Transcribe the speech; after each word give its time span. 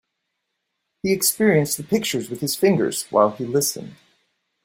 He 1.03 1.13
experienced 1.13 1.77
the 1.77 1.83
pictures 1.83 2.27
with 2.27 2.41
his 2.41 2.55
fingers 2.55 3.03
while 3.11 3.29
he 3.35 3.45
listened. 3.45 3.97